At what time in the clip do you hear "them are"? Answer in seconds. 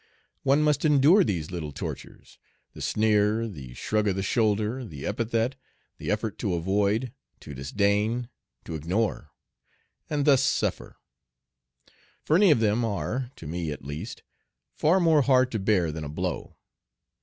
12.61-13.29